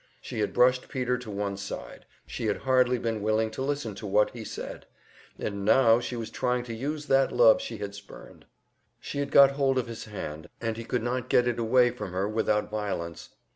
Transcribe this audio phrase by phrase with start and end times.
[0.19, 4.07] She had brushed Peter to one side, she had hardly been willing to listen to
[4.07, 4.87] what he said;
[5.37, 8.45] and now she was trying to use that love she had spurned!
[8.99, 12.13] She had got hold of his hand, and he could not get it away from
[12.13, 13.29] her without violence.